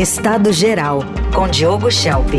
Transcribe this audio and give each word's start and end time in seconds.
Estado 0.00 0.52
Geral, 0.52 1.00
com 1.34 1.48
Diogo 1.48 1.90
Schelp. 1.90 2.34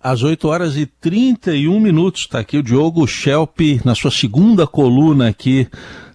Às 0.00 0.22
8 0.22 0.46
horas 0.46 0.76
e 0.76 0.86
31 0.86 1.80
minutos, 1.80 2.20
está 2.20 2.38
aqui 2.38 2.56
o 2.56 2.62
Diogo 2.62 3.04
Schelp 3.04 3.58
na 3.84 3.96
sua 3.96 4.12
segunda 4.12 4.64
coluna 4.64 5.28
aqui 5.28 5.66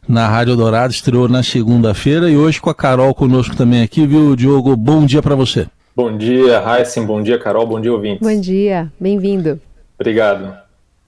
na 0.08 0.26
Rádio 0.30 0.56
Dourado, 0.56 0.94
estreou 0.94 1.28
na 1.28 1.44
segunda-feira 1.44 2.30
e 2.30 2.38
hoje 2.38 2.62
com 2.62 2.70
a 2.70 2.74
Carol 2.74 3.14
conosco 3.14 3.58
também 3.58 3.84
aqui, 3.84 4.08
viu, 4.08 4.38
Diogo? 4.38 4.74
Bom 4.78 5.06
dia 5.06 5.22
para 5.22 5.36
você. 5.36 5.68
Bom 5.94 6.18
dia, 6.18 6.64
Heisen, 6.66 7.06
bom 7.06 7.22
dia, 7.22 7.38
Carol, 7.38 7.68
bom 7.68 7.82
dia, 7.82 7.92
ouvintes. 7.92 8.26
Bom 8.26 8.40
dia, 8.40 8.90
bem-vindo. 8.98 9.60
Obrigado. 10.00 10.63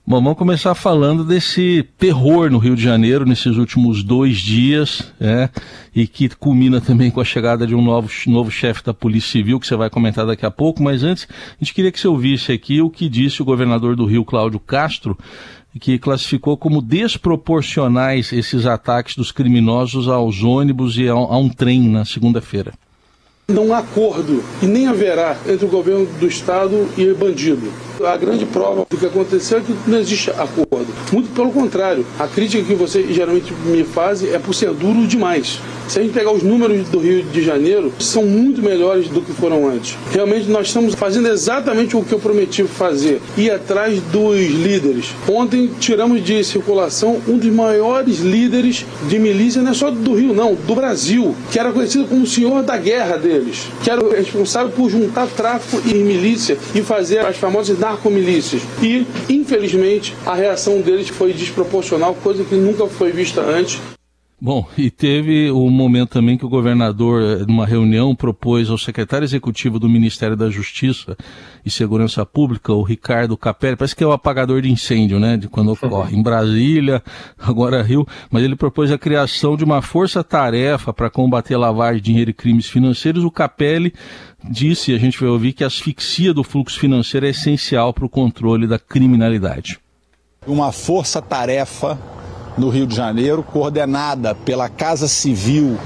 Bom, 0.07 0.21
vamos 0.21 0.37
começar 0.37 0.75
falando 0.75 1.23
desse 1.23 1.83
terror 1.97 2.51
no 2.51 2.59
Rio 2.59 2.75
de 2.75 2.83
Janeiro 2.83 3.25
nesses 3.25 3.57
últimos 3.57 4.03
dois 4.03 4.37
dias, 4.37 5.11
é, 5.19 5.49
e 5.95 6.05
que 6.05 6.29
culmina 6.29 6.79
também 6.79 7.09
com 7.09 7.19
a 7.19 7.25
chegada 7.25 7.65
de 7.65 7.73
um 7.73 7.81
novo, 7.81 8.07
novo 8.27 8.51
chefe 8.51 8.83
da 8.83 8.93
Polícia 8.93 9.31
Civil, 9.31 9.59
que 9.59 9.65
você 9.65 9.75
vai 9.75 9.89
comentar 9.89 10.23
daqui 10.27 10.45
a 10.45 10.51
pouco, 10.51 10.83
mas 10.83 11.03
antes, 11.03 11.27
a 11.31 11.57
gente 11.59 11.73
queria 11.73 11.91
que 11.91 11.99
você 11.99 12.07
ouvisse 12.07 12.51
aqui 12.51 12.83
o 12.83 12.89
que 12.91 13.09
disse 13.09 13.41
o 13.41 13.45
governador 13.45 13.95
do 13.95 14.05
Rio, 14.05 14.23
Cláudio 14.23 14.59
Castro, 14.59 15.17
que 15.79 15.97
classificou 15.97 16.55
como 16.55 16.83
desproporcionais 16.83 18.31
esses 18.31 18.67
ataques 18.67 19.15
dos 19.15 19.31
criminosos 19.31 20.07
aos 20.07 20.43
ônibus 20.43 20.99
e 20.99 21.09
a, 21.09 21.13
a 21.13 21.37
um 21.39 21.49
trem 21.49 21.81
na 21.81 22.05
segunda-feira. 22.05 22.73
Não 23.47 23.71
há 23.71 23.77
acordo 23.77 24.43
e 24.59 24.65
nem 24.65 24.87
haverá 24.87 25.37
entre 25.47 25.67
o 25.67 25.69
governo 25.69 26.07
do 26.19 26.25
Estado 26.25 26.89
e 26.97 27.13
bandido. 27.13 27.71
A 28.03 28.17
grande 28.17 28.43
prova 28.43 28.87
do 28.89 28.97
que 28.97 29.05
aconteceu 29.05 29.59
é 29.59 29.61
que 29.61 29.73
não 29.85 29.99
existe 29.99 30.31
acordo. 30.31 30.87
Muito 31.11 31.29
pelo 31.33 31.51
contrário, 31.51 32.03
a 32.17 32.27
crítica 32.27 32.63
que 32.63 32.73
você 32.73 33.03
geralmente 33.13 33.53
me 33.65 33.83
faz 33.83 34.23
é 34.23 34.39
por 34.39 34.53
ser 34.53 34.71
duro 34.71 35.05
demais. 35.05 35.59
Se 35.87 35.99
a 35.99 36.01
gente 36.01 36.13
pegar 36.13 36.31
os 36.31 36.41
números 36.41 36.89
do 36.89 36.97
Rio 36.97 37.21
de 37.23 37.43
Janeiro, 37.43 37.93
são 37.99 38.25
muito 38.25 38.61
melhores 38.61 39.07
do 39.07 39.21
que 39.21 39.31
foram 39.33 39.69
antes. 39.69 39.95
Realmente 40.11 40.49
nós 40.49 40.67
estamos 40.67 40.95
fazendo 40.95 41.27
exatamente 41.27 41.95
o 41.95 42.03
que 42.03 42.11
eu 42.11 42.19
prometi 42.19 42.63
fazer, 42.63 43.21
ir 43.37 43.51
atrás 43.51 44.01
dos 44.11 44.35
líderes. 44.35 45.13
Ontem 45.29 45.69
tiramos 45.79 46.23
de 46.23 46.43
circulação 46.43 47.21
um 47.27 47.37
dos 47.37 47.51
maiores 47.51 48.19
líderes 48.19 48.83
de 49.07 49.19
milícia, 49.19 49.61
não 49.61 49.71
é 49.71 49.73
só 49.75 49.91
do 49.91 50.15
Rio, 50.15 50.33
não, 50.33 50.55
do 50.55 50.73
Brasil, 50.73 51.35
que 51.51 51.59
era 51.59 51.71
conhecido 51.71 52.05
como 52.05 52.23
o 52.23 52.27
senhor 52.27 52.63
da 52.63 52.77
guerra 52.77 53.17
deles, 53.35 53.67
que 53.83 53.89
era 53.89 54.03
o 54.03 54.09
responsável 54.09 54.71
por 54.71 54.89
juntar 54.89 55.27
tráfico 55.27 55.81
e 55.87 55.95
milícia 55.95 56.57
e 56.73 56.81
fazer 56.81 57.19
as 57.19 57.37
famosas 57.37 57.77
narcomilícias. 57.77 58.61
E, 58.81 59.05
infelizmente, 59.29 60.15
a 60.25 60.33
reação 60.33 60.81
deles 60.81 61.09
foi 61.09 61.33
desproporcional, 61.33 62.15
coisa 62.15 62.43
que 62.43 62.55
nunca 62.55 62.87
foi 62.87 63.11
vista 63.11 63.41
antes. 63.41 63.79
Bom, 64.45 64.63
e 64.77 64.91
teve 64.91 65.51
um 65.51 65.71
momento 65.71 66.11
também 66.11 66.37
que 66.37 66.45
o 66.45 66.49
governador, 66.49 67.19
eh, 67.19 67.45
numa 67.47 67.65
reunião, 67.65 68.13
propôs 68.15 68.69
ao 68.69 68.77
secretário 68.77 69.25
executivo 69.25 69.79
do 69.79 69.89
Ministério 69.89 70.35
da 70.35 70.51
Justiça 70.51 71.17
e 71.65 71.71
Segurança 71.71 72.23
Pública, 72.27 72.71
o 72.71 72.83
Ricardo 72.83 73.35
Capelli, 73.35 73.75
parece 73.75 73.95
que 73.95 74.03
é 74.03 74.07
o 74.07 74.11
apagador 74.11 74.61
de 74.61 74.71
incêndio, 74.71 75.19
né, 75.19 75.35
de 75.35 75.47
quando 75.47 75.71
ocorre 75.71 76.15
em 76.15 76.21
Brasília, 76.21 77.01
agora 77.41 77.81
Rio, 77.81 78.07
mas 78.29 78.43
ele 78.43 78.55
propôs 78.55 78.91
a 78.91 78.99
criação 78.99 79.57
de 79.57 79.63
uma 79.63 79.81
força-tarefa 79.81 80.93
para 80.93 81.09
combater 81.09 81.57
lavagem 81.57 81.99
de 81.99 82.05
dinheiro 82.05 82.29
e 82.29 82.33
crimes 82.33 82.67
financeiros. 82.67 83.23
O 83.23 83.31
Capelli 83.31 83.95
disse, 84.47 84.93
a 84.93 84.99
gente 84.99 85.19
vai 85.19 85.29
ouvir, 85.29 85.53
que 85.53 85.63
a 85.63 85.67
asfixia 85.67 86.31
do 86.35 86.43
fluxo 86.43 86.79
financeiro 86.79 87.25
é 87.25 87.29
essencial 87.29 87.91
para 87.95 88.05
o 88.05 88.09
controle 88.09 88.67
da 88.67 88.77
criminalidade. 88.77 89.79
Uma 90.45 90.71
força-tarefa 90.71 91.97
no 92.57 92.69
Rio 92.69 92.87
de 92.87 92.95
Janeiro, 92.95 93.43
coordenada 93.43 94.33
pela 94.33 94.69
Casa 94.69 95.07
Civil 95.07 95.77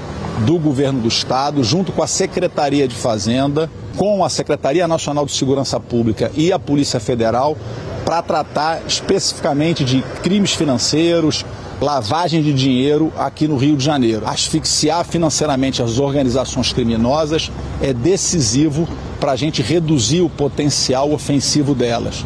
do 0.46 0.58
Governo 0.58 1.00
do 1.00 1.08
Estado, 1.08 1.62
junto 1.62 1.92
com 1.92 2.02
a 2.02 2.06
Secretaria 2.06 2.86
de 2.88 2.94
Fazenda, 2.94 3.70
com 3.96 4.24
a 4.24 4.28
Secretaria 4.28 4.88
Nacional 4.88 5.26
de 5.26 5.32
Segurança 5.32 5.78
Pública 5.78 6.30
e 6.34 6.52
a 6.52 6.58
Polícia 6.58 7.00
Federal, 7.00 7.56
para 8.04 8.22
tratar 8.22 8.82
especificamente 8.86 9.84
de 9.84 10.02
crimes 10.22 10.52
financeiros, 10.52 11.44
lavagem 11.80 12.42
de 12.42 12.52
dinheiro 12.52 13.12
aqui 13.16 13.46
no 13.48 13.56
Rio 13.56 13.76
de 13.76 13.84
Janeiro. 13.84 14.26
Asfixiar 14.26 15.04
financeiramente 15.04 15.82
as 15.82 15.98
organizações 15.98 16.72
criminosas 16.72 17.50
é 17.82 17.92
decisivo 17.92 18.88
para 19.18 19.32
a 19.32 19.36
gente 19.36 19.62
reduzir 19.62 20.20
o 20.22 20.30
potencial 20.30 21.12
ofensivo 21.12 21.74
delas. 21.74 22.24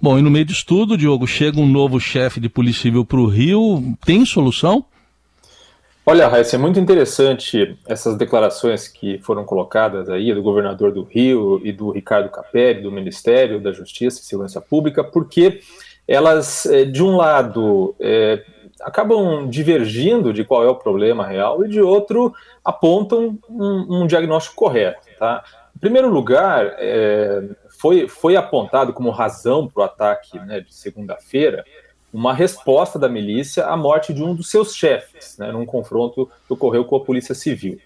Bom, 0.00 0.18
e 0.18 0.22
no 0.22 0.30
meio 0.30 0.44
disso 0.44 0.64
tudo, 0.66 0.96
Diogo, 0.96 1.26
chega 1.26 1.60
um 1.60 1.66
novo 1.66 1.98
chefe 2.00 2.40
de 2.40 2.48
Polícia 2.48 2.82
Civil 2.82 3.04
para 3.04 3.18
o 3.20 3.26
Rio. 3.26 3.96
Tem 4.04 4.24
solução? 4.24 4.84
Olha, 6.06 6.28
Raíssa, 6.28 6.56
é 6.56 6.58
muito 6.58 6.78
interessante 6.78 7.78
essas 7.86 8.16
declarações 8.18 8.86
que 8.86 9.18
foram 9.20 9.42
colocadas 9.42 10.10
aí 10.10 10.34
do 10.34 10.42
governador 10.42 10.92
do 10.92 11.02
Rio 11.02 11.62
e 11.64 11.72
do 11.72 11.90
Ricardo 11.90 12.28
Capelli, 12.28 12.82
do 12.82 12.92
Ministério 12.92 13.58
da 13.58 13.72
Justiça 13.72 14.20
e 14.20 14.24
Segurança 14.24 14.60
Pública, 14.60 15.02
porque 15.02 15.60
elas, 16.06 16.66
eh, 16.66 16.84
de 16.84 17.02
um 17.02 17.16
lado, 17.16 17.94
é, 17.98 18.44
acabam 18.82 19.48
divergindo 19.48 20.30
de 20.30 20.44
qual 20.44 20.62
é 20.62 20.68
o 20.68 20.74
problema 20.74 21.26
real 21.26 21.64
e, 21.64 21.68
de 21.68 21.80
outro, 21.80 22.34
apontam 22.62 23.38
um, 23.48 24.02
um 24.02 24.06
diagnóstico 24.06 24.56
correto. 24.56 25.00
Tá? 25.18 25.42
Em 25.76 25.78
primeiro 25.78 26.08
lugar, 26.08 26.74
é, 26.78 27.42
foi, 27.78 28.08
foi 28.08 28.36
apontado 28.36 28.92
como 28.92 29.10
razão 29.10 29.68
para 29.68 29.80
o 29.82 29.84
ataque 29.84 30.38
né, 30.38 30.60
de 30.60 30.74
segunda-feira 30.74 31.64
uma 32.12 32.32
resposta 32.32 32.96
da 32.96 33.08
milícia 33.08 33.66
à 33.66 33.76
morte 33.76 34.14
de 34.14 34.22
um 34.22 34.36
dos 34.36 34.48
seus 34.48 34.72
chefes, 34.76 35.36
né, 35.36 35.50
num 35.50 35.66
confronto 35.66 36.30
que 36.46 36.52
ocorreu 36.52 36.84
com 36.84 36.94
a 36.94 37.00
Polícia 37.00 37.34
Civil. 37.34 37.76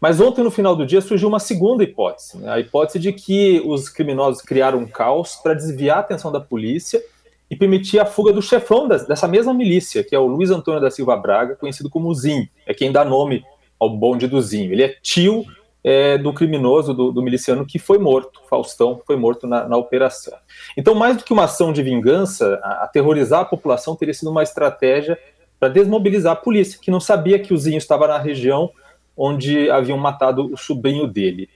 Mas 0.00 0.20
ontem, 0.20 0.42
no 0.42 0.50
final 0.50 0.74
do 0.74 0.86
dia, 0.86 1.02
surgiu 1.02 1.28
uma 1.28 1.38
segunda 1.38 1.84
hipótese, 1.84 2.38
né, 2.38 2.50
a 2.50 2.58
hipótese 2.58 2.98
de 2.98 3.12
que 3.12 3.60
os 3.62 3.90
criminosos 3.90 4.40
criaram 4.40 4.78
um 4.78 4.86
caos 4.86 5.36
para 5.36 5.52
desviar 5.52 5.98
a 5.98 6.00
atenção 6.00 6.32
da 6.32 6.40
polícia 6.40 7.02
e 7.50 7.54
permitir 7.54 7.98
a 8.00 8.06
fuga 8.06 8.32
do 8.32 8.40
chefão 8.40 8.88
dessa 8.88 9.28
mesma 9.28 9.52
milícia, 9.52 10.02
que 10.02 10.14
é 10.14 10.18
o 10.18 10.26
Luiz 10.26 10.50
Antônio 10.50 10.80
da 10.80 10.90
Silva 10.90 11.14
Braga, 11.14 11.54
conhecido 11.54 11.90
como 11.90 12.14
Zinho, 12.14 12.48
é 12.66 12.72
quem 12.72 12.90
dá 12.90 13.04
nome 13.04 13.44
ao 13.78 13.90
bonde 13.90 14.26
do 14.26 14.40
Zinho. 14.40 14.72
Ele 14.72 14.82
é 14.82 14.96
tio 15.02 15.44
é, 15.84 16.16
do 16.16 16.32
criminoso, 16.32 16.94
do, 16.94 17.12
do, 17.12 17.22
miliciano 17.22 17.66
que 17.66 17.78
foi 17.78 17.98
morto, 17.98 18.40
Faustão, 18.48 19.02
foi 19.06 19.16
morto 19.16 19.46
na, 19.46 19.68
na, 19.68 19.76
operação. 19.76 20.32
Então, 20.76 20.94
mais 20.94 21.18
do 21.18 21.24
que 21.24 21.32
uma 21.32 21.44
ação 21.44 21.74
de 21.74 21.82
vingança, 21.82 22.58
a, 22.62 22.84
aterrorizar 22.84 23.40
a 23.42 23.44
população 23.44 23.94
teria 23.94 24.14
sido 24.14 24.30
uma 24.30 24.42
estratégia 24.42 25.18
para 25.60 25.68
desmobilizar 25.68 26.32
a 26.32 26.36
polícia, 26.36 26.78
que 26.80 26.90
não 26.90 27.00
sabia 27.00 27.38
que 27.38 27.52
o 27.52 27.58
Zinho 27.58 27.76
estava 27.76 28.08
na 28.08 28.18
região 28.18 28.70
onde 29.16 29.70
haviam 29.70 29.98
matado 29.98 30.50
o 30.52 30.56
sobrinho 30.56 31.06
dele. 31.06 31.48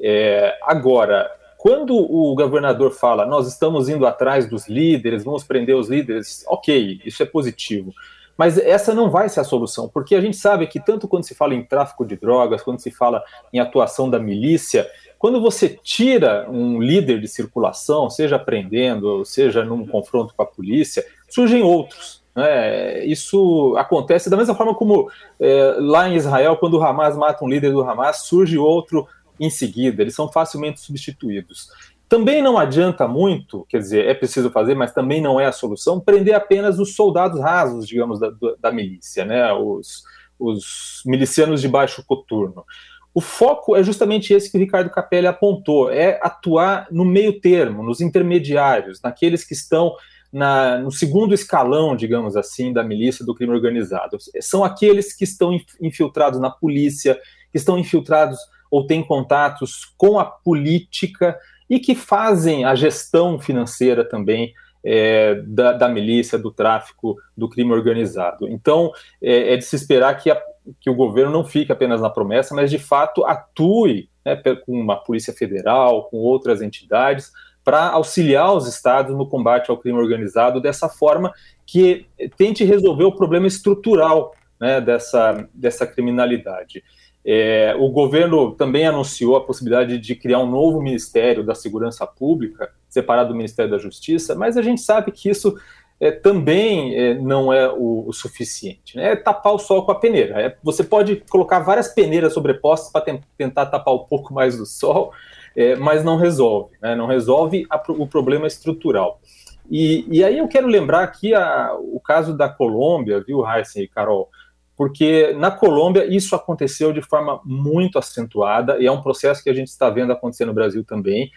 É, 0.00 0.58
agora, 0.62 1.30
quando 1.56 1.96
o 1.96 2.34
governador 2.34 2.90
fala, 2.90 3.24
nós 3.24 3.46
estamos 3.46 3.88
indo 3.88 4.04
atrás 4.04 4.48
dos 4.48 4.68
líderes, 4.68 5.24
vamos 5.24 5.44
prender 5.44 5.76
os 5.76 5.88
líderes, 5.88 6.44
ok, 6.48 7.00
isso 7.04 7.22
é 7.22 7.26
positivo. 7.26 7.92
Mas 8.36 8.58
essa 8.58 8.94
não 8.94 9.10
vai 9.10 9.28
ser 9.28 9.40
a 9.40 9.44
solução, 9.44 9.88
porque 9.88 10.14
a 10.14 10.20
gente 10.20 10.36
sabe 10.36 10.66
que 10.66 10.78
tanto 10.78 11.08
quando 11.08 11.24
se 11.24 11.34
fala 11.34 11.54
em 11.54 11.64
tráfico 11.64 12.04
de 12.04 12.16
drogas, 12.16 12.62
quando 12.62 12.80
se 12.80 12.90
fala 12.90 13.22
em 13.52 13.58
atuação 13.58 14.10
da 14.10 14.18
milícia, 14.18 14.86
quando 15.18 15.40
você 15.40 15.68
tira 15.82 16.46
um 16.50 16.80
líder 16.80 17.20
de 17.20 17.28
circulação, 17.28 18.10
seja 18.10 18.38
prendendo, 18.38 19.24
seja 19.24 19.64
num 19.64 19.86
confronto 19.86 20.34
com 20.34 20.42
a 20.42 20.46
polícia, 20.46 21.04
surgem 21.28 21.62
outros. 21.62 22.22
Né? 22.34 23.04
Isso 23.06 23.74
acontece 23.78 24.28
da 24.28 24.36
mesma 24.36 24.54
forma 24.54 24.74
como 24.74 25.10
é, 25.40 25.76
lá 25.78 26.06
em 26.08 26.16
Israel, 26.16 26.56
quando 26.58 26.74
o 26.74 26.82
Hamas 26.82 27.16
mata 27.16 27.42
um 27.42 27.48
líder 27.48 27.72
do 27.72 27.82
Hamas, 27.82 28.26
surge 28.26 28.58
outro 28.58 29.08
em 29.40 29.50
seguida, 29.50 30.02
eles 30.02 30.14
são 30.14 30.30
facilmente 30.30 30.80
substituídos. 30.80 31.70
Também 32.08 32.40
não 32.40 32.56
adianta 32.56 33.08
muito, 33.08 33.66
quer 33.68 33.78
dizer, 33.78 34.06
é 34.06 34.14
preciso 34.14 34.50
fazer, 34.50 34.76
mas 34.76 34.92
também 34.92 35.20
não 35.20 35.40
é 35.40 35.46
a 35.46 35.52
solução, 35.52 36.00
prender 36.00 36.34
apenas 36.34 36.78
os 36.78 36.94
soldados 36.94 37.40
rasos, 37.40 37.86
digamos, 37.86 38.20
da, 38.20 38.30
da 38.60 38.70
milícia, 38.70 39.24
né? 39.24 39.52
os, 39.52 40.04
os 40.38 41.02
milicianos 41.04 41.60
de 41.60 41.68
baixo 41.68 42.04
coturno. 42.06 42.64
O 43.12 43.20
foco 43.20 43.74
é 43.74 43.82
justamente 43.82 44.32
esse 44.34 44.50
que 44.50 44.58
o 44.58 44.60
Ricardo 44.60 44.90
Capelli 44.90 45.26
apontou: 45.26 45.90
é 45.90 46.20
atuar 46.22 46.86
no 46.90 47.04
meio 47.04 47.40
termo, 47.40 47.82
nos 47.82 48.00
intermediários, 48.00 49.00
naqueles 49.02 49.42
que 49.42 49.54
estão 49.54 49.96
na, 50.30 50.78
no 50.78 50.92
segundo 50.92 51.32
escalão, 51.32 51.96
digamos 51.96 52.36
assim, 52.36 52.72
da 52.74 52.84
milícia 52.84 53.24
do 53.24 53.34
crime 53.34 53.54
organizado. 53.54 54.18
São 54.40 54.62
aqueles 54.62 55.16
que 55.16 55.24
estão 55.24 55.58
infiltrados 55.80 56.38
na 56.38 56.50
polícia, 56.50 57.18
que 57.50 57.56
estão 57.56 57.78
infiltrados 57.78 58.38
ou 58.70 58.86
têm 58.86 59.02
contatos 59.02 59.94
com 59.96 60.18
a 60.18 60.24
política 60.24 61.38
e 61.68 61.78
que 61.78 61.94
fazem 61.94 62.64
a 62.64 62.74
gestão 62.74 63.38
financeira 63.38 64.04
também 64.04 64.52
é, 64.84 65.34
da, 65.44 65.72
da, 65.72 65.88
milícia, 65.88 66.38
do 66.38 66.50
tráfico, 66.50 67.16
do 67.36 67.48
crime 67.48 67.72
organizado. 67.72 68.48
Então, 68.48 68.92
é, 69.20 69.54
é 69.54 69.56
de 69.56 69.64
se 69.64 69.74
esperar 69.74 70.14
que, 70.16 70.30
a, 70.30 70.40
que, 70.80 70.88
o 70.88 70.94
governo 70.94 71.32
não 71.32 71.44
fique 71.44 71.72
apenas 71.72 72.00
na 72.00 72.08
promessa, 72.08 72.54
mas 72.54 72.70
de 72.70 72.78
fato 72.78 73.24
atue 73.24 74.08
né, 74.24 74.36
com 74.64 74.80
uma 74.80 74.96
Polícia 74.96 75.32
Federal, 75.32 76.04
com 76.04 76.18
outras 76.18 76.62
entidades, 76.62 77.32
para 77.64 77.88
auxiliar 77.88 78.54
os 78.54 78.68
estados 78.68 79.16
no 79.16 79.28
combate 79.28 79.72
ao 79.72 79.76
crime 79.76 79.98
organizado 79.98 80.60
dessa 80.60 80.88
forma 80.88 81.32
que 81.66 82.06
tente 82.36 82.62
resolver 82.62 83.04
o 83.04 83.16
problema 83.16 83.48
estrutural 83.48 84.32
né, 84.60 84.80
dessa, 84.80 85.48
dessa 85.52 85.84
criminalidade. 85.84 86.84
É, 87.28 87.74
o 87.76 87.88
governo 87.88 88.52
também 88.52 88.86
anunciou 88.86 89.34
a 89.34 89.40
possibilidade 89.40 89.98
de 89.98 90.14
criar 90.14 90.38
um 90.38 90.48
novo 90.48 90.80
Ministério 90.80 91.42
da 91.42 91.56
Segurança 91.56 92.06
Pública, 92.06 92.70
separado 92.88 93.30
do 93.30 93.34
Ministério 93.34 93.72
da 93.72 93.78
Justiça, 93.78 94.36
mas 94.36 94.56
a 94.56 94.62
gente 94.62 94.80
sabe 94.80 95.10
que 95.10 95.28
isso 95.28 95.58
é, 95.98 96.12
também 96.12 96.94
é, 96.94 97.14
não 97.14 97.52
é 97.52 97.68
o, 97.68 98.04
o 98.06 98.12
suficiente. 98.12 98.96
Né? 98.96 99.12
É 99.12 99.16
tapar 99.16 99.54
o 99.54 99.58
sol 99.58 99.84
com 99.84 99.90
a 99.90 99.96
peneira. 99.96 100.40
É, 100.40 100.56
você 100.62 100.84
pode 100.84 101.16
colocar 101.28 101.58
várias 101.58 101.88
peneiras 101.88 102.32
sobrepostas 102.32 102.92
para 102.92 103.18
tentar 103.36 103.66
tapar 103.66 103.94
um 103.94 104.04
pouco 104.04 104.32
mais 104.32 104.56
do 104.56 104.64
sol, 104.64 105.12
é, 105.56 105.74
mas 105.74 106.04
não 106.04 106.16
resolve. 106.16 106.76
Né? 106.80 106.94
Não 106.94 107.06
resolve 107.06 107.66
a, 107.68 107.82
o 107.88 108.06
problema 108.06 108.46
estrutural. 108.46 109.20
E, 109.68 110.06
e, 110.08 110.22
aí 110.22 110.38
eu 110.38 110.46
quero 110.46 110.68
lembrar 110.68 111.02
aqui 111.02 111.34
a, 111.34 111.74
o 111.74 111.98
caso 111.98 112.36
da 112.36 112.48
Colômbia, 112.48 113.20
viu, 113.20 113.44
Heisen 113.44 113.82
e 113.82 113.88
Carol? 113.88 114.30
Porque 114.76 115.32
na 115.32 115.50
Colômbia 115.50 116.04
isso 116.04 116.34
aconteceu 116.34 116.92
de 116.92 117.00
forma 117.00 117.40
muito 117.44 117.98
acentuada 117.98 118.78
e 118.78 118.86
é 118.86 118.92
um 118.92 119.00
processo 119.00 119.42
que 119.42 119.48
a 119.48 119.54
gente 119.54 119.68
está 119.68 119.88
vendo 119.88 120.12
acontecer 120.12 120.44
no 120.44 120.52
Brasil 120.52 120.84
também. 120.84 121.30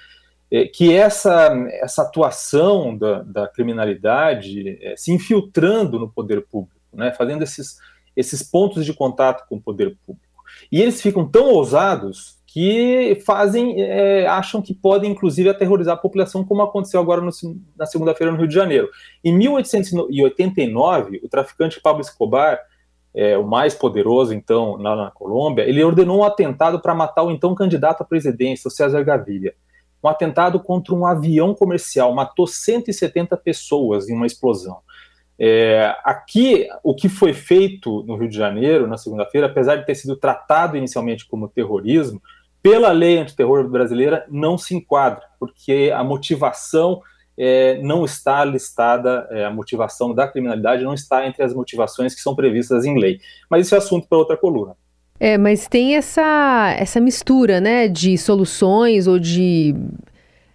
É, 0.51 0.65
que 0.65 0.94
essa, 0.94 1.53
essa 1.74 2.01
atuação 2.01 2.97
da, 2.97 3.21
da 3.21 3.47
criminalidade 3.47 4.80
é, 4.81 4.95
se 4.97 5.12
infiltrando 5.12 6.00
no 6.00 6.09
poder 6.09 6.44
público, 6.47 6.75
né, 6.91 7.12
fazendo 7.12 7.44
esses, 7.44 7.77
esses 8.18 8.41
pontos 8.41 8.83
de 8.83 8.91
contato 8.91 9.47
com 9.47 9.57
o 9.57 9.62
poder 9.62 9.95
público. 10.06 10.27
E 10.71 10.81
eles 10.81 11.01
ficam 11.01 11.27
tão 11.27 11.45
ousados 11.45 12.39
que 12.47 13.21
fazem, 13.27 13.80
é, 13.80 14.25
acham 14.25 14.59
que 14.59 14.74
podem, 14.74 15.12
inclusive, 15.12 15.50
aterrorizar 15.50 15.94
a 15.94 16.00
população, 16.00 16.44
como 16.44 16.63
aconteceu 16.63 17.00
agora 17.00 17.21
no, 17.21 17.30
na 17.77 17.86
segunda-feira 17.86 18.31
no 18.31 18.39
Rio 18.39 18.47
de 18.47 18.56
Janeiro. 18.56 18.89
Em 19.24 19.31
1889, 19.31 21.21
o 21.24 21.30
traficante 21.30 21.80
Pablo 21.80 22.01
Escobar, 22.01 22.59
é, 23.14 23.38
o 23.38 23.46
mais 23.46 23.74
poderoso, 23.74 24.34
então, 24.34 24.76
lá 24.78 24.96
na 24.96 25.12
Colômbia, 25.12 25.64
ele 25.64 25.84
ordenou 25.84 26.20
um 26.20 26.24
atentado 26.24 26.80
para 26.80 26.94
matar 26.96 27.24
o 27.24 27.32
então 27.32 27.56
candidato 27.56 28.02
à 28.02 28.06
presidência, 28.06 28.68
o 28.68 28.72
César 28.72 29.04
Gaviria 29.04 29.54
um 30.04 30.08
atentado 30.08 30.60
contra 30.60 30.96
um 30.96 31.06
avião 31.06 31.54
comercial, 31.54 32.14
matou 32.14 32.48
170 32.48 33.36
pessoas 33.38 34.10
em 34.10 34.16
uma 34.16 34.26
explosão. 34.26 34.80
É, 35.38 35.96
aqui, 36.04 36.68
o 36.84 36.94
que 36.94 37.08
foi 37.08 37.34
feito 37.34 38.04
no 38.04 38.16
Rio 38.16 38.30
de 38.30 38.36
Janeiro, 38.36 38.88
na 38.88 38.98
segunda-feira, 38.98 39.48
apesar 39.48 39.78
de 39.78 39.86
ter 39.86 39.96
sido 39.96 40.16
tratado 40.16 40.76
inicialmente 40.76 41.26
como 41.28 41.48
terrorismo, 41.48 42.22
pela 42.62 42.92
lei 42.92 43.18
antiterror 43.18 43.68
brasileira 43.70 44.26
não 44.30 44.58
se 44.58 44.76
enquadra, 44.76 45.24
porque 45.40 45.94
a 45.96 46.04
motivação 46.04 47.02
é, 47.41 47.80
não 47.81 48.03
está 48.03 48.44
listada, 48.44 49.25
é, 49.31 49.45
a 49.45 49.50
motivação 49.50 50.13
da 50.13 50.27
criminalidade 50.27 50.83
não 50.83 50.94
está 50.94 51.25
entre 51.25 51.41
as 51.41 51.53
motivações 51.53 52.13
que 52.13 52.19
são 52.19 52.36
previstas 52.36 52.83
em 52.83 53.00
lei. 53.00 53.21
Mas 53.50 53.65
isso 53.65 53.75
é 53.75 53.77
assunto 53.77 54.09
para 54.09 54.18
outra 54.18 54.36
coluna. 54.36 54.75
É, 55.18 55.38
mas 55.38 55.65
tem 55.65 55.95
essa, 55.95 56.75
essa 56.77 57.00
mistura, 57.00 57.62
né, 57.62 57.88
de 57.88 58.18
soluções 58.18 59.07
ou 59.07 59.18
de 59.18 59.74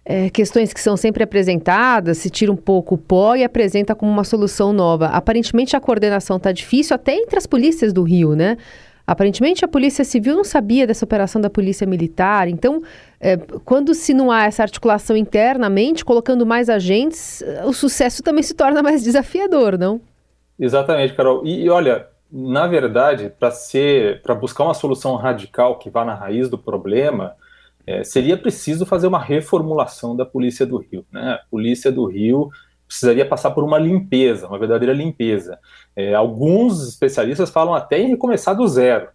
é, 0.05 0.29
questões 0.29 0.73
que 0.73 0.79
são 0.79 0.95
sempre 0.95 1.23
apresentadas, 1.23 2.19
se 2.19 2.29
tira 2.29 2.51
um 2.51 2.55
pouco 2.55 2.93
o 2.93 2.97
pó 2.97 3.35
e 3.35 3.43
apresenta 3.43 3.95
como 3.95 4.11
uma 4.11 4.23
solução 4.23 4.71
nova. 4.71 5.07
Aparentemente 5.07 5.75
a 5.75 5.81
coordenação 5.81 6.37
está 6.37 6.51
difícil 6.51 6.95
até 6.95 7.15
entre 7.15 7.37
as 7.37 7.47
polícias 7.47 7.91
do 7.91 8.03
Rio, 8.03 8.35
né? 8.35 8.57
Aparentemente 9.07 9.63
a 9.63 9.67
Polícia 9.67 10.03
Civil 10.03 10.35
não 10.35 10.43
sabia 10.43 10.87
dessa 10.87 11.05
operação 11.05 11.39
da 11.39 11.49
Polícia 11.49 11.85
Militar. 11.85 12.47
Então, 12.47 12.81
é, 13.19 13.37
quando 13.63 13.93
se 13.93 14.13
não 14.13 14.31
há 14.31 14.45
essa 14.45 14.63
articulação 14.63 15.15
internamente, 15.15 16.03
colocando 16.03 16.45
mais 16.45 16.69
agentes, 16.69 17.43
o 17.65 17.73
sucesso 17.73 18.23
também 18.23 18.41
se 18.43 18.53
torna 18.53 18.81
mais 18.81 19.03
desafiador, 19.03 19.77
não? 19.77 20.01
Exatamente, 20.59 21.13
Carol. 21.13 21.45
E, 21.45 21.65
e 21.65 21.69
olha, 21.69 22.07
na 22.31 22.65
verdade, 22.65 23.31
para 23.39 23.51
ser, 23.51 24.21
para 24.21 24.33
buscar 24.33 24.63
uma 24.63 24.73
solução 24.73 25.15
radical 25.15 25.77
que 25.77 25.89
vá 25.89 26.03
na 26.03 26.15
raiz 26.15 26.49
do 26.49 26.57
problema, 26.57 27.35
é, 27.85 28.03
seria 28.03 28.35
preciso 28.35 28.85
fazer 28.85 29.07
uma 29.07 29.19
reformulação 29.19 30.15
da 30.15 30.25
Polícia 30.25 30.65
do 30.65 30.77
Rio. 30.77 31.05
Né? 31.11 31.33
A 31.33 31.49
Polícia 31.49 31.91
do 31.91 32.05
Rio 32.05 32.49
precisaria 32.87 33.25
passar 33.25 33.51
por 33.51 33.63
uma 33.63 33.77
limpeza, 33.77 34.47
uma 34.47 34.59
verdadeira 34.59 34.93
limpeza. 34.93 35.59
É, 35.95 36.13
alguns 36.13 36.87
especialistas 36.87 37.49
falam 37.49 37.73
até 37.73 37.99
em 37.99 38.09
recomeçar 38.09 38.55
do 38.55 38.67
zero. 38.67 39.07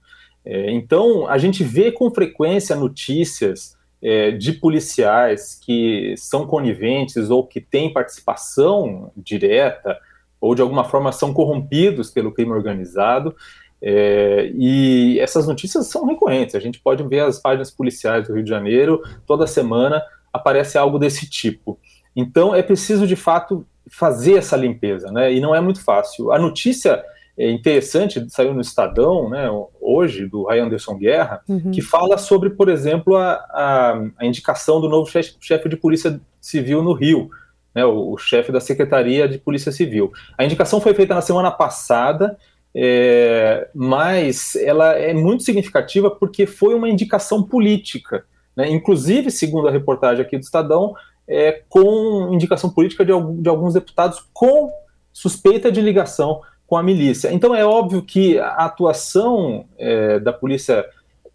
É, 0.44 0.70
então, 0.70 1.28
a 1.28 1.38
gente 1.38 1.62
vê 1.62 1.93
com 1.93 2.11
frequência 2.11 2.75
notícias 2.75 3.76
é, 4.02 4.31
de 4.31 4.52
policiais 4.52 5.58
que 5.62 6.14
são 6.17 6.46
coniventes 6.46 7.31
ou 7.31 7.46
que 7.46 7.61
têm 7.61 7.93
participação 7.93 9.12
direta 9.17 9.99
ou 10.40 10.55
de 10.55 10.62
alguma 10.62 10.84
forma 10.84 11.12
são 11.12 11.34
corrompidos 11.34 12.11
pelo 12.11 12.32
crime 12.32 12.52
organizado. 12.52 13.37
É, 13.82 14.50
e 14.55 15.19
essas 15.20 15.46
notícias 15.46 15.87
são 15.87 16.06
recorrentes. 16.06 16.55
A 16.55 16.61
gente 16.61 16.81
pode 16.81 17.02
ver 17.02 17.20
as 17.20 17.38
páginas 17.38 17.70
policiais 17.70 18.26
do 18.26 18.34
Rio 18.34 18.44
de 18.44 18.50
Janeiro, 18.50 19.02
toda 19.26 19.46
semana 19.46 20.02
aparece 20.32 20.78
algo 20.78 20.99
desse 20.99 21.28
tipo. 21.28 21.78
Então 22.20 22.55
é 22.55 22.62
preciso 22.62 23.06
de 23.06 23.17
fato 23.17 23.67
fazer 23.90 24.34
essa 24.34 24.56
limpeza, 24.56 25.11
né? 25.11 25.32
E 25.32 25.40
não 25.40 25.55
é 25.55 25.61
muito 25.61 25.82
fácil. 25.82 26.32
A 26.32 26.38
notícia 26.38 27.02
é 27.37 27.50
interessante 27.50 28.25
saiu 28.28 28.52
no 28.52 28.61
Estadão, 28.61 29.28
né? 29.28 29.49
Hoje 29.81 30.26
do 30.26 30.44
Ray 30.44 30.61
Anderson 30.61 30.96
Guerra, 30.96 31.40
uhum. 31.49 31.70
que 31.70 31.81
fala 31.81 32.19
sobre, 32.19 32.50
por 32.50 32.69
exemplo, 32.69 33.17
a, 33.17 33.32
a, 33.50 34.02
a 34.19 34.26
indicação 34.26 34.81
do 34.81 34.88
novo 34.88 35.11
chefe, 35.11 35.34
chefe 35.40 35.69
de 35.69 35.76
polícia 35.76 36.20
civil 36.40 36.82
no 36.82 36.93
Rio, 36.93 37.31
né, 37.75 37.84
o, 37.84 38.12
o 38.12 38.19
chefe 38.19 38.52
da 38.52 38.61
Secretaria 38.61 39.28
de 39.28 39.38
Polícia 39.38 39.72
Civil. 39.72 40.12
A 40.37 40.44
indicação 40.44 40.81
foi 40.81 40.94
feita 40.94 41.14
na 41.14 41.20
semana 41.20 41.50
passada, 41.50 42.37
é, 42.75 43.69
mas 43.75 44.55
ela 44.56 44.93
é 44.93 45.12
muito 45.12 45.43
significativa 45.43 46.11
porque 46.11 46.46
foi 46.46 46.75
uma 46.75 46.88
indicação 46.88 47.43
política. 47.43 48.25
Né, 48.56 48.69
inclusive, 48.69 49.31
segundo 49.31 49.69
a 49.69 49.70
reportagem 49.70 50.25
aqui 50.25 50.37
do 50.37 50.43
Estadão, 50.43 50.94
é, 51.31 51.62
com 51.69 52.29
indicação 52.32 52.69
política 52.69 53.05
de, 53.05 53.12
de 53.41 53.49
alguns 53.49 53.75
deputados 53.75 54.27
com 54.35 54.69
suspeita 55.12 55.71
de 55.71 55.81
ligação 55.81 56.41
com 56.67 56.77
a 56.77 56.82
milícia. 56.82 57.32
Então 57.32 57.55
é 57.55 57.65
óbvio 57.65 58.03
que 58.03 58.37
a 58.38 58.65
atuação 58.65 59.65
é, 59.79 60.19
da 60.19 60.32
polícia 60.32 60.85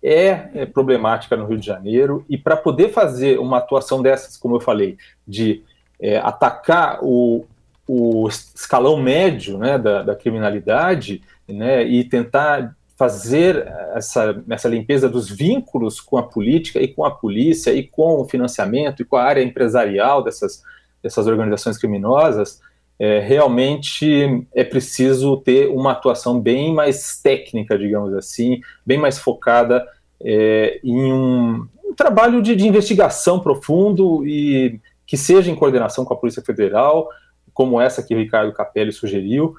é, 0.03 0.49
é, 0.53 0.65
problemática 0.65 1.37
no 1.37 1.45
Rio 1.45 1.57
de 1.57 1.65
Janeiro 1.65 2.25
e 2.29 2.37
para 2.37 2.57
poder 2.57 2.89
fazer 2.89 3.39
uma 3.39 3.57
atuação 3.57 4.01
dessas, 4.01 4.35
como 4.35 4.57
eu 4.57 4.59
falei, 4.59 4.97
de 5.25 5.63
é, 5.99 6.17
atacar 6.17 6.99
o, 7.01 7.45
o 7.87 8.27
escalão 8.27 8.97
médio 8.97 9.57
né, 9.57 9.77
da, 9.77 10.03
da 10.03 10.15
criminalidade 10.15 11.21
né, 11.47 11.85
e 11.85 12.03
tentar 12.03 12.75
fazer 12.95 13.67
essa, 13.93 14.41
essa 14.49 14.69
limpeza 14.69 15.09
dos 15.09 15.29
vínculos 15.29 15.99
com 15.99 16.17
a 16.17 16.23
política 16.23 16.79
e 16.79 16.87
com 16.87 17.03
a 17.03 17.11
polícia 17.11 17.73
e 17.73 17.83
com 17.83 18.21
o 18.21 18.25
financiamento 18.25 19.01
e 19.01 19.05
com 19.05 19.17
a 19.17 19.23
área 19.23 19.43
empresarial 19.43 20.23
dessas, 20.23 20.63
dessas 21.03 21.27
organizações 21.27 21.77
criminosas, 21.77 22.61
é, 22.97 23.19
realmente 23.19 24.47
é 24.53 24.63
preciso 24.63 25.37
ter 25.37 25.67
uma 25.67 25.91
atuação 25.91 26.39
bem 26.39 26.73
mais 26.73 27.19
técnica, 27.21 27.77
digamos 27.77 28.13
assim, 28.13 28.61
bem 28.85 28.97
mais 28.97 29.19
focada 29.19 29.85
é, 30.21 30.79
em 30.81 31.11
um, 31.11 31.67
um 31.83 31.93
trabalho 31.93 32.41
de, 32.41 32.55
de 32.55 32.65
investigação 32.65 33.41
profundo 33.41 34.25
e 34.25 34.79
que 35.05 35.17
seja 35.17 35.51
em 35.51 35.55
coordenação 35.55 36.05
com 36.05 36.13
a 36.13 36.17
Polícia 36.17 36.41
Federal, 36.41 37.09
como 37.53 37.79
essa 37.79 38.01
que 38.01 38.15
o 38.15 38.17
Ricardo 38.17 38.53
Capelli 38.53 38.93
sugeriu, 38.93 39.55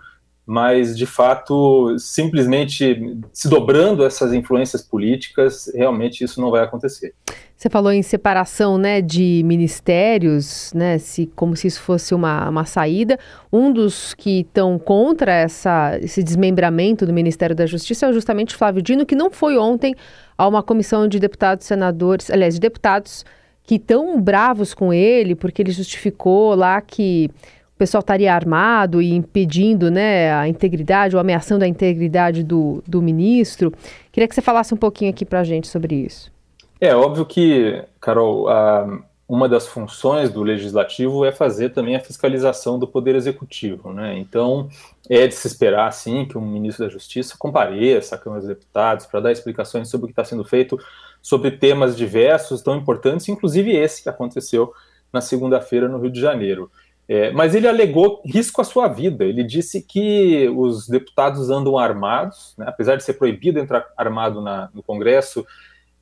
mas 0.47 0.97
de 0.97 1.07
fato, 1.07 1.99
simplesmente 1.99 3.19
se 3.33 3.49
dobrando 3.49 4.05
essas 4.05 4.33
influências 4.33 4.81
políticas, 4.81 5.71
realmente 5.75 6.23
isso 6.23 6.41
não 6.41 6.53
vai 6.53 6.63
acontecer. 6.63 7.13
Você 7.57 7.69
falou 7.69 7.91
em 7.91 8.03
separação 8.03 8.79
né, 8.79 9.01
de 9.01 9.43
ministérios, 9.45 10.73
né, 10.73 10.99
se, 10.99 11.27
como 11.35 11.57
se 11.57 11.67
isso 11.67 11.81
fosse 11.81 12.15
uma, 12.15 12.49
uma 12.49 12.65
saída. 12.65 13.19
Um 13.53 13.73
dos 13.73 14.15
que 14.15 14.41
estão 14.41 14.79
contra 14.79 15.33
essa, 15.33 15.99
esse 16.01 16.23
desmembramento 16.23 17.05
do 17.05 17.13
Ministério 17.13 17.57
da 17.57 17.67
Justiça 17.67 18.07
é 18.07 18.13
justamente 18.13 18.55
Flávio 18.55 18.83
Dino, 18.83 19.07
que 19.07 19.17
não 19.17 19.31
foi 19.31 19.57
ontem 19.57 19.97
a 20.39 20.47
uma 20.47 20.63
comissão 20.63 21.09
de 21.09 21.19
deputados, 21.19 21.67
senadores, 21.67 22.31
aliás, 22.31 22.55
de 22.55 22.61
deputados 22.61 23.25
que 23.65 23.77
estão 23.77 24.21
bravos 24.21 24.73
com 24.73 24.93
ele, 24.93 25.35
porque 25.35 25.61
ele 25.61 25.73
justificou 25.73 26.55
lá 26.55 26.81
que 26.81 27.31
o 27.77 27.79
pessoal 27.79 28.01
estaria 28.01 28.35
armado 28.35 29.03
e 29.03 29.13
impedindo 29.13 29.91
né, 29.91 30.33
a 30.33 30.49
integridade 30.49 31.15
ou 31.15 31.21
ameaçando 31.21 31.63
a 31.63 31.69
integridade 31.69 32.43
do, 32.43 32.83
do 32.87 33.03
ministro. 33.03 33.71
Queria 34.11 34.27
que 34.27 34.35
você 34.35 34.41
falasse 34.41 34.73
um 34.73 34.79
pouquinho 34.79 35.11
aqui 35.11 35.27
para 35.27 35.41
a 35.41 35.45
gente 35.45 35.69
sobre 35.69 35.95
isso. 35.95 36.33
É 36.81 36.97
óbvio 36.97 37.27
que, 37.27 37.85
Carol, 38.01 38.47
uma 39.29 39.47
das 39.47 39.67
funções 39.67 40.31
do 40.31 40.43
legislativo 40.43 41.23
é 41.27 41.31
fazer 41.31 41.69
também 41.69 41.97
a 41.97 42.01
fiscalização 42.01 42.79
do 42.79 42.89
poder 42.89 43.15
executivo, 43.15 43.93
né? 43.93 44.19
Então 44.19 44.71
é 45.11 45.27
de 45.27 45.35
se 45.35 45.47
esperar, 45.47 45.93
sim, 45.93 46.25
que 46.25 46.39
um 46.39 46.47
ministro 46.47 46.87
da 46.87 46.91
Justiça 46.91 47.35
compareça 47.39 48.15
à 48.15 48.19
Câmara 48.19 48.41
dos 48.41 48.49
Deputados 48.49 49.05
para 49.05 49.21
dar 49.21 49.33
explicações 49.33 49.91
sobre 49.91 50.05
o 50.05 50.07
que 50.09 50.13
está 50.13 50.25
sendo 50.25 50.45
feito 50.45 50.79
sobre 51.21 51.51
temas 51.51 51.95
diversos, 51.95 52.63
tão 52.63 52.75
importantes, 52.77 53.29
inclusive 53.29 53.77
esse 53.77 54.03
que 54.03 54.09
aconteceu 54.09 54.73
na 55.13 55.21
segunda-feira 55.21 55.89
no 55.89 55.99
Rio 55.99 56.11
de 56.11 56.21
Janeiro. 56.21 56.71
É, 57.09 57.31
mas 57.31 57.55
ele 57.55 57.69
alegou 57.69 58.21
risco 58.25 58.61
à 58.61 58.65
sua 58.65 58.89
vida. 58.89 59.25
Ele 59.25 59.45
disse 59.45 59.81
que 59.81 60.49
os 60.49 60.89
deputados 60.89 61.51
andam 61.51 61.79
armados, 61.79 62.55
né, 62.59 62.67
apesar 62.69 62.97
de 62.97 63.05
ser 63.05 63.15
proibido 63.15 63.61
entrar 63.61 63.87
armado 63.97 64.41
na, 64.41 64.69
no 64.75 64.83
Congresso, 64.83 65.47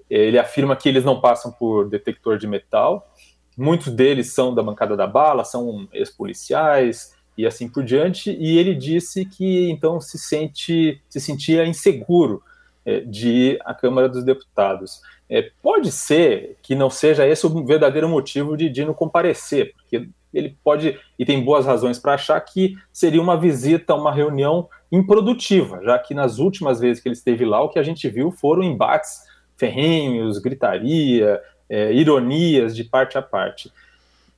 ele 0.09 0.39
afirma 0.39 0.77
que 0.77 0.89
eles 0.89 1.05
não 1.05 1.21
passam 1.21 1.53
por 1.53 1.89
detector 1.89 2.39
de 2.39 2.47
metal. 2.47 3.11
Muitos 3.57 3.93
deles 3.93 4.33
são 4.33 4.55
da 4.55 4.63
bancada 4.63 4.97
da 4.97 5.07
bala, 5.07 5.45
são 5.45 5.89
ex-policiais 5.93 7.15
e 7.37 7.47
assim 7.47 7.69
por 7.69 7.85
diante. 7.85 8.31
E 8.31 8.59
ele 8.59 8.75
disse 8.75 9.25
que 9.25 9.71
então 9.71 10.01
se 10.01 10.19
sente, 10.19 11.03
se 11.09 11.21
sentia 11.21 11.67
inseguro 11.67 12.43
é, 12.85 13.01
de 13.01 13.29
ir 13.29 13.59
à 13.65 13.75
Câmara 13.75 14.09
dos 14.09 14.25
Deputados. 14.25 15.01
É, 15.29 15.51
pode 15.63 15.91
ser 15.91 16.57
que 16.63 16.75
não 16.75 16.91
seja 16.91 17.27
esse 17.27 17.47
o 17.47 17.65
verdadeiro 17.65 18.09
motivo 18.09 18.57
de 18.57 18.69
Dino 18.69 18.95
comparecer, 18.95 19.73
porque 19.75 20.09
ele 20.35 20.57
pode 20.62 20.99
e 21.19 21.25
tem 21.25 21.43
boas 21.43 21.64
razões 21.64 21.99
para 21.99 22.14
achar 22.14 22.41
que 22.41 22.76
seria 22.93 23.23
uma 23.23 23.37
visita, 23.37 23.95
uma 23.95 24.12
reunião 24.12 24.69
improdutiva, 24.91 25.81
já 25.83 25.99
que 25.99 26.12
nas 26.12 26.38
últimas 26.38 26.81
vezes 26.81 27.03
que 27.03 27.09
ele 27.09 27.14
esteve 27.14 27.45
lá, 27.45 27.62
o 27.62 27.69
que 27.69 27.79
a 27.79 27.83
gente 27.83 28.09
viu 28.09 28.31
foram 28.31 28.62
embates 28.62 29.23
ferrenhos, 29.57 30.38
gritaria, 30.38 31.41
é, 31.69 31.93
ironias 31.93 32.75
de 32.75 32.85
parte 32.85 33.17
a 33.17 33.23
parte. 33.23 33.73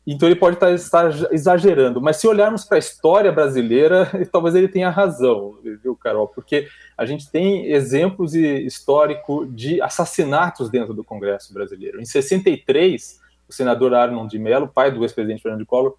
Então 0.07 0.29
ele 0.29 0.37
pode 0.37 0.57
estar 0.75 1.11
exagerando, 1.33 2.01
mas 2.01 2.19
se 2.19 2.29
olharmos 2.29 2.65
para 2.65 2.77
a 2.77 2.79
história 2.79 3.33
brasileira, 3.33 4.09
talvez 4.31 4.55
ele 4.55 4.69
tenha 4.69 4.89
razão, 4.89 5.59
viu, 5.83 5.97
Carol? 5.97 6.29
Porque 6.29 6.69
a 6.97 7.05
gente 7.05 7.29
tem 7.29 7.73
exemplos 7.73 8.33
históricos 8.35 9.49
de 9.53 9.83
assassinatos 9.83 10.71
dentro 10.71 10.95
do 10.95 11.03
Congresso 11.03 11.53
brasileiro. 11.53 12.01
Em 12.01 12.05
63, 12.05 13.21
o 13.49 13.53
senador 13.53 13.95
Arnon 13.95 14.27
de 14.27 14.39
Mello, 14.39 14.69
pai 14.69 14.91
do 14.91 15.05
ex-presidente 15.05 15.43
Fernando 15.43 15.67
Collor, 15.67 15.97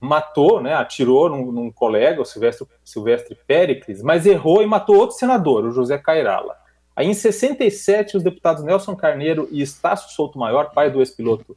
matou, 0.00 0.62
né, 0.62 0.74
atirou 0.74 1.28
num, 1.28 1.52
num 1.52 1.70
colega, 1.70 2.22
o 2.22 2.24
Silvestre, 2.24 2.66
Silvestre 2.82 3.36
Péricles, 3.46 4.02
mas 4.02 4.24
errou 4.24 4.62
e 4.62 4.66
matou 4.66 4.96
outro 4.96 5.16
senador, 5.16 5.64
o 5.64 5.72
José 5.72 5.98
Cairala. 5.98 6.56
Aí, 6.96 7.06
em 7.06 7.14
67, 7.14 8.16
os 8.16 8.22
deputados 8.22 8.64
Nelson 8.64 8.96
Carneiro 8.96 9.48
e 9.50 9.60
Estácio 9.60 10.10
Souto 10.10 10.38
Maior, 10.38 10.70
pai 10.72 10.90
do 10.90 11.00
ex-piloto 11.00 11.56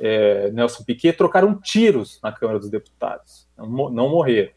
é, 0.00 0.50
Nelson 0.50 0.84
Piquet, 0.84 1.12
trocaram 1.12 1.54
tiros 1.54 2.18
na 2.22 2.32
Câmara 2.32 2.58
dos 2.58 2.70
Deputados, 2.70 3.46
não, 3.56 4.08
morreram. 4.08 4.50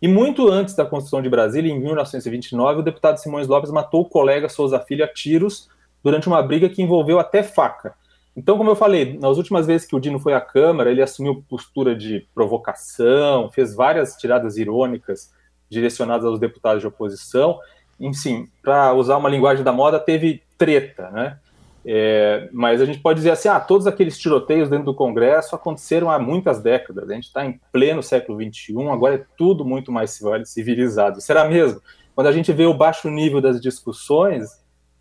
E 0.00 0.06
muito 0.06 0.48
antes 0.48 0.74
da 0.74 0.84
Constituição 0.84 1.20
de 1.20 1.28
Brasília, 1.28 1.72
em 1.72 1.80
1929, 1.80 2.80
o 2.80 2.82
deputado 2.84 3.18
Simões 3.18 3.48
Lopes 3.48 3.70
matou 3.70 4.02
o 4.02 4.08
colega 4.08 4.48
Souza 4.48 4.78
Filho 4.78 5.04
a 5.04 5.08
tiros 5.08 5.68
durante 6.04 6.28
uma 6.28 6.42
briga 6.42 6.68
que 6.68 6.80
envolveu 6.80 7.18
até 7.18 7.42
faca. 7.42 7.94
Então, 8.38 8.56
como 8.56 8.70
eu 8.70 8.76
falei, 8.76 9.18
nas 9.18 9.36
últimas 9.36 9.66
vezes 9.66 9.84
que 9.84 9.96
o 9.96 9.98
Dino 9.98 10.20
foi 10.20 10.32
à 10.32 10.40
Câmara, 10.40 10.92
ele 10.92 11.02
assumiu 11.02 11.44
postura 11.48 11.96
de 11.96 12.24
provocação, 12.32 13.50
fez 13.50 13.74
várias 13.74 14.14
tiradas 14.14 14.56
irônicas 14.56 15.32
direcionadas 15.68 16.24
aos 16.24 16.38
deputados 16.38 16.80
de 16.80 16.86
oposição. 16.86 17.58
Enfim, 17.98 18.46
para 18.62 18.94
usar 18.94 19.16
uma 19.16 19.28
linguagem 19.28 19.64
da 19.64 19.72
moda, 19.72 19.98
teve 19.98 20.40
treta, 20.56 21.10
né? 21.10 21.36
É, 21.84 22.48
mas 22.52 22.80
a 22.80 22.84
gente 22.84 23.00
pode 23.00 23.16
dizer 23.16 23.32
assim: 23.32 23.48
ah, 23.48 23.58
todos 23.58 23.88
aqueles 23.88 24.16
tiroteios 24.16 24.70
dentro 24.70 24.84
do 24.84 24.94
Congresso 24.94 25.56
aconteceram 25.56 26.08
há 26.08 26.16
muitas 26.16 26.62
décadas. 26.62 27.10
A 27.10 27.14
gente 27.14 27.26
está 27.26 27.44
em 27.44 27.58
pleno 27.72 28.04
século 28.04 28.40
XXI, 28.40 28.88
agora 28.88 29.16
é 29.16 29.24
tudo 29.36 29.64
muito 29.64 29.90
mais 29.90 30.16
civilizado. 30.44 31.20
Será 31.20 31.44
mesmo? 31.48 31.80
Quando 32.14 32.28
a 32.28 32.32
gente 32.32 32.52
vê 32.52 32.66
o 32.66 32.74
baixo 32.74 33.10
nível 33.10 33.40
das 33.40 33.60
discussões, 33.60 34.48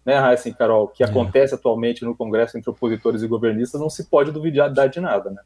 né, 0.08 0.18
Raíssa 0.18 0.50
Carol, 0.52 0.88
que 0.88 1.04
é. 1.04 1.06
acontece 1.06 1.54
atualmente 1.54 2.06
no 2.06 2.16
Congresso 2.16 2.58
entre 2.58 2.70
opositores 2.70 3.22
e 3.22 3.28
governistas, 3.28 3.82
não 3.82 3.90
se 3.90 4.06
pode 4.06 4.32
duvidar 4.32 4.70
de 4.70 5.02
nada, 5.02 5.30
né? 5.30 5.42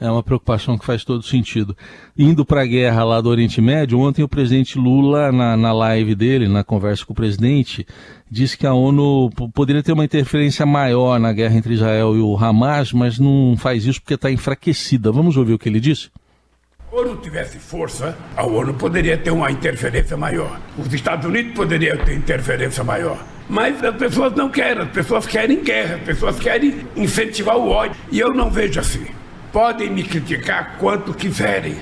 É 0.00 0.10
uma 0.10 0.22
preocupação 0.22 0.78
que 0.78 0.86
faz 0.86 1.04
todo 1.04 1.22
sentido. 1.22 1.76
Indo 2.16 2.42
para 2.42 2.62
a 2.62 2.66
guerra 2.66 3.04
lá 3.04 3.20
do 3.20 3.28
Oriente 3.28 3.60
Médio, 3.60 3.98
ontem 3.98 4.22
o 4.22 4.28
presidente 4.28 4.78
Lula, 4.78 5.30
na, 5.30 5.58
na 5.58 5.72
live 5.72 6.14
dele, 6.14 6.48
na 6.48 6.64
conversa 6.64 7.04
com 7.04 7.12
o 7.12 7.16
presidente, 7.16 7.86
disse 8.30 8.56
que 8.56 8.66
a 8.66 8.72
ONU 8.72 9.28
poderia 9.52 9.82
ter 9.82 9.92
uma 9.92 10.06
interferência 10.06 10.64
maior 10.64 11.20
na 11.20 11.30
guerra 11.30 11.56
entre 11.56 11.74
Israel 11.74 12.16
e 12.16 12.20
o 12.20 12.34
Hamas, 12.34 12.94
mas 12.94 13.18
não 13.18 13.56
faz 13.58 13.84
isso 13.84 14.00
porque 14.00 14.14
está 14.14 14.30
enfraquecida. 14.30 15.12
Vamos 15.12 15.36
ouvir 15.36 15.52
o 15.52 15.58
que 15.58 15.68
ele 15.68 15.80
disse? 15.80 16.04
Se 16.04 16.96
a 16.96 16.96
ONU 16.96 17.16
tivesse 17.16 17.58
força, 17.58 18.16
a 18.34 18.46
ONU 18.46 18.72
poderia 18.72 19.18
ter 19.18 19.32
uma 19.32 19.50
interferência 19.50 20.16
maior. 20.16 20.58
Os 20.78 20.90
Estados 20.94 21.26
Unidos 21.26 21.52
poderiam 21.52 21.98
ter 21.98 22.14
interferência 22.14 22.82
maior. 22.82 23.18
Mas 23.48 23.82
as 23.82 23.96
pessoas 23.96 24.34
não 24.34 24.50
querem, 24.50 24.82
as 24.82 24.90
pessoas 24.90 25.26
querem 25.26 25.62
guerra, 25.62 25.96
as 25.96 26.02
pessoas 26.02 26.38
querem 26.38 26.86
incentivar 26.94 27.56
o 27.56 27.70
ódio. 27.70 27.96
E 28.12 28.20
eu 28.20 28.34
não 28.34 28.50
vejo 28.50 28.78
assim. 28.78 29.06
Podem 29.52 29.90
me 29.90 30.02
criticar 30.02 30.76
quanto 30.78 31.14
quiserem. 31.14 31.76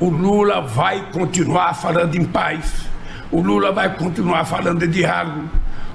O 0.00 0.08
Lula 0.08 0.62
vai 0.62 1.10
continuar 1.12 1.74
falando 1.74 2.14
em 2.16 2.24
paz. 2.24 2.86
O 3.30 3.40
Lula 3.40 3.70
vai 3.72 3.94
continuar 3.94 4.44
falando 4.46 4.80
de 4.80 4.88
diálogo. 4.88 5.48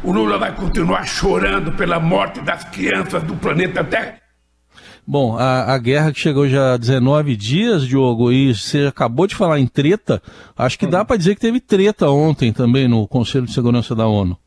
O 0.04 0.12
Lula 0.12 0.38
vai 0.38 0.56
continuar 0.56 1.06
chorando 1.06 1.72
pela 1.72 2.00
morte 2.00 2.40
das 2.42 2.64
crianças 2.66 3.24
do 3.24 3.36
planeta 3.36 3.84
Terra. 3.84 4.20
Bom, 5.06 5.38
a, 5.38 5.74
a, 5.74 5.78
guerra 5.78 6.12
que 6.12 6.20
chegou 6.20 6.48
já 6.48 6.74
há 6.74 6.78
19 6.78 7.36
dias, 7.36 7.88
Diogo, 7.88 8.32
e 8.32 8.54
você 8.54 8.88
acabou 8.88 9.26
de 9.26 9.36
falar 9.36 9.60
em 9.60 9.66
treta, 9.66 10.22
acho 10.56 10.78
que 10.78 10.86
dá 10.86 11.04
para 11.04 11.16
dizer 11.16 11.36
que 11.36 11.42
teve 11.42 11.62
treta 11.62 12.10
ontem 12.10 12.52
também 12.52 12.88
no 12.88 13.08
Conselho 13.08 13.46
de 13.46 13.54
Segurança 13.54 13.96
da 13.96 14.06
ONU. 14.06 14.38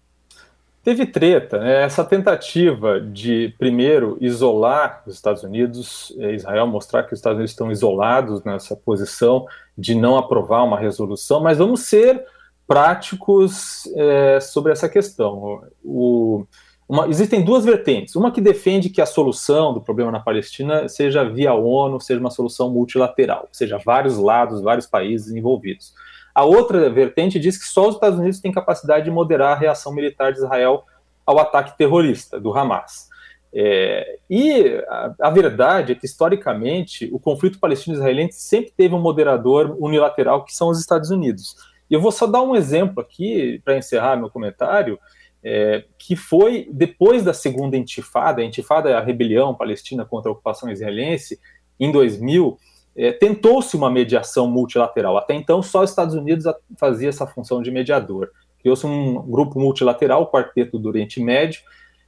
Teve 0.82 1.04
treta, 1.04 1.58
né? 1.58 1.82
essa 1.82 2.02
tentativa 2.02 2.98
de, 2.98 3.54
primeiro, 3.58 4.16
isolar 4.18 5.02
os 5.06 5.14
Estados 5.14 5.42
Unidos, 5.42 6.16
é, 6.18 6.34
Israel 6.34 6.66
mostrar 6.66 7.02
que 7.02 7.12
os 7.12 7.18
Estados 7.18 7.36
Unidos 7.36 7.50
estão 7.50 7.70
isolados 7.70 8.42
nessa 8.44 8.74
posição 8.74 9.46
de 9.76 9.94
não 9.94 10.16
aprovar 10.16 10.64
uma 10.64 10.78
resolução, 10.78 11.40
mas 11.40 11.58
vamos 11.58 11.80
ser 11.80 12.24
práticos 12.66 13.86
é, 13.94 14.40
sobre 14.40 14.72
essa 14.72 14.88
questão. 14.88 15.62
O, 15.84 16.46
uma, 16.88 17.08
existem 17.08 17.44
duas 17.44 17.64
vertentes. 17.64 18.16
Uma 18.16 18.32
que 18.32 18.40
defende 18.40 18.88
que 18.88 19.00
a 19.00 19.06
solução 19.06 19.74
do 19.74 19.80
problema 19.80 20.10
na 20.10 20.18
Palestina 20.18 20.88
seja 20.88 21.22
via 21.22 21.52
ONU, 21.52 22.00
seja 22.00 22.18
uma 22.18 22.30
solução 22.30 22.68
multilateral, 22.68 23.42
ou 23.42 23.48
seja, 23.52 23.78
vários 23.78 24.16
lados, 24.16 24.60
vários 24.60 24.86
países 24.86 25.30
envolvidos. 25.32 25.92
A 26.34 26.44
outra 26.44 26.88
vertente 26.90 27.38
diz 27.38 27.58
que 27.58 27.66
só 27.66 27.88
os 27.88 27.94
Estados 27.94 28.18
Unidos 28.18 28.40
têm 28.40 28.52
capacidade 28.52 29.04
de 29.04 29.10
moderar 29.10 29.52
a 29.52 29.58
reação 29.58 29.92
militar 29.92 30.32
de 30.32 30.38
Israel 30.38 30.84
ao 31.26 31.38
ataque 31.38 31.76
terrorista 31.76 32.40
do 32.40 32.56
Hamas. 32.56 33.08
É, 33.52 34.18
e 34.28 34.80
a, 34.88 35.14
a, 35.22 35.30
verdade 35.30 35.92
é 35.92 35.94
que, 35.94 36.06
historicamente, 36.06 37.10
o 37.12 37.18
conflito 37.18 37.58
palestino-israelense 37.58 38.40
sempre 38.40 38.72
teve 38.76 38.94
um 38.94 39.00
moderador 39.00 39.76
unilateral, 39.78 40.44
que 40.44 40.54
são 40.54 40.68
os 40.68 40.78
Estados 40.78 41.10
Unidos. 41.10 41.56
E 41.90 41.94
eu 41.94 42.00
vou 42.00 42.12
só 42.12 42.26
dar 42.26 42.42
um 42.42 42.54
exemplo 42.54 43.00
aqui, 43.00 43.60
para 43.64 43.76
encerrar 43.76 44.16
meu 44.16 44.30
comentário, 44.30 44.98
é, 45.42 45.84
que 45.98 46.14
foi 46.14 46.68
depois 46.70 47.24
da 47.24 47.32
segunda 47.32 47.76
intifada, 47.76 48.40
a 48.40 48.44
intifada 48.44 48.90
é 48.90 48.94
a 48.94 49.00
rebelião 49.00 49.54
palestina 49.54 50.04
contra 50.04 50.30
a 50.30 50.32
ocupação 50.32 50.70
israelense, 50.70 51.40
em 51.78 51.90
2000, 51.90 52.58
é, 52.96 53.12
tentou-se 53.12 53.76
uma 53.76 53.90
mediação 53.90 54.50
multilateral. 54.50 55.16
Até 55.16 55.34
então, 55.34 55.62
só 55.62 55.82
os 55.82 55.90
Estados 55.90 56.14
Unidos 56.14 56.44
fazia 56.78 57.08
essa 57.08 57.26
função 57.26 57.62
de 57.62 57.70
mediador. 57.70 58.30
Criou-se 58.60 58.86
um 58.86 59.22
grupo 59.22 59.58
multilateral, 59.58 60.22
o 60.22 60.26
Quarteto 60.26 60.78
do 60.78 60.88
Oriente 60.88 61.20
Médio, 61.20 61.60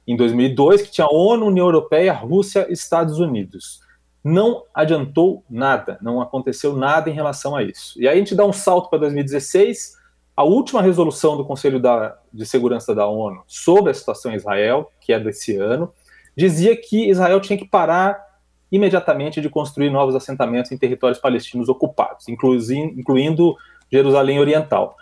em 0.05 0.15
2002, 0.15 0.83
que 0.83 0.91
tinha 0.91 1.07
ONU, 1.07 1.47
União 1.47 1.65
Europeia, 1.65 2.13
Rússia 2.13 2.67
e 2.69 2.73
Estados 2.73 3.19
Unidos. 3.19 3.81
Não 4.23 4.63
adiantou 4.73 5.43
nada, 5.49 5.97
não 6.01 6.21
aconteceu 6.21 6.75
nada 6.75 7.09
em 7.09 7.13
relação 7.13 7.55
a 7.55 7.63
isso. 7.63 7.99
E 8.01 8.07
aí 8.07 8.15
a 8.15 8.17
gente 8.17 8.35
dá 8.35 8.45
um 8.45 8.53
salto 8.53 8.89
para 8.89 8.99
2016, 8.99 9.97
a 10.35 10.43
última 10.43 10.81
resolução 10.81 11.37
do 11.37 11.45
Conselho 11.45 11.79
da, 11.79 12.17
de 12.31 12.45
Segurança 12.45 12.95
da 12.95 13.07
ONU 13.07 13.43
sobre 13.47 13.91
a 13.91 13.93
situação 13.93 14.31
em 14.31 14.35
Israel, 14.35 14.91
que 14.99 15.13
é 15.13 15.19
desse 15.19 15.55
ano, 15.57 15.91
dizia 16.35 16.75
que 16.75 17.09
Israel 17.09 17.39
tinha 17.39 17.57
que 17.57 17.67
parar 17.67 18.32
imediatamente 18.73 19.39
de 19.39 19.49
construir 19.49 19.91
novos 19.91 20.15
assentamentos 20.15 20.71
em 20.71 20.77
territórios 20.77 21.19
palestinos 21.19 21.69
ocupados, 21.69 22.25
incluindo 22.27 23.55
Jerusalém 23.91 24.39
Oriental. 24.39 24.97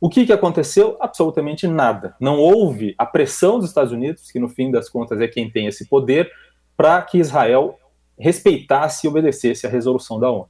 O 0.00 0.08
que, 0.08 0.24
que 0.24 0.32
aconteceu? 0.32 0.96
Absolutamente 1.00 1.66
nada. 1.66 2.14
Não 2.20 2.38
houve 2.38 2.94
a 2.96 3.04
pressão 3.04 3.58
dos 3.58 3.68
Estados 3.68 3.90
Unidos, 3.90 4.30
que 4.30 4.38
no 4.38 4.48
fim 4.48 4.70
das 4.70 4.88
contas 4.88 5.20
é 5.20 5.26
quem 5.26 5.50
tem 5.50 5.66
esse 5.66 5.88
poder, 5.88 6.30
para 6.76 7.02
que 7.02 7.18
Israel 7.18 7.76
respeitasse 8.16 9.06
e 9.06 9.10
obedecesse 9.10 9.66
a 9.66 9.70
resolução 9.70 10.20
da 10.20 10.30
ONU. 10.30 10.48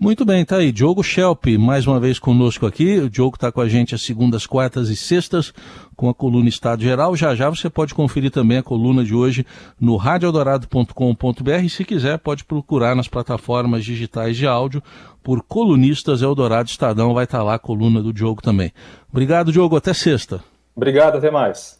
Muito 0.00 0.24
bem, 0.24 0.44
tá 0.44 0.58
aí. 0.58 0.70
Diogo 0.70 1.02
Schelp, 1.02 1.46
mais 1.58 1.84
uma 1.84 1.98
vez 1.98 2.20
conosco 2.20 2.64
aqui. 2.64 2.98
O 2.98 3.10
Diogo 3.10 3.34
está 3.34 3.50
com 3.50 3.60
a 3.60 3.68
gente 3.68 3.96
às 3.96 4.02
segundas, 4.02 4.46
quartas 4.46 4.90
e 4.90 4.96
sextas 4.96 5.52
com 5.96 6.08
a 6.08 6.14
coluna 6.14 6.48
Estado 6.48 6.84
Geral. 6.84 7.16
Já 7.16 7.34
já 7.34 7.50
você 7.50 7.68
pode 7.68 7.94
conferir 7.94 8.30
também 8.30 8.58
a 8.58 8.62
coluna 8.62 9.02
de 9.02 9.12
hoje 9.12 9.44
no 9.80 9.96
radioeldorado.com.br 9.96 11.64
e 11.64 11.68
se 11.68 11.84
quiser 11.84 12.16
pode 12.18 12.44
procurar 12.44 12.94
nas 12.94 13.08
plataformas 13.08 13.84
digitais 13.84 14.36
de 14.36 14.46
áudio 14.46 14.80
por 15.20 15.42
Colunistas 15.42 16.22
Eldorado 16.22 16.68
Estadão. 16.68 17.12
Vai 17.12 17.24
estar 17.24 17.38
tá 17.38 17.44
lá 17.44 17.54
a 17.54 17.58
coluna 17.58 18.00
do 18.00 18.12
Diogo 18.12 18.40
também. 18.40 18.72
Obrigado, 19.10 19.50
Diogo. 19.50 19.76
Até 19.76 19.92
sexta. 19.92 20.40
Obrigado, 20.76 21.16
até 21.16 21.28
mais. 21.28 21.77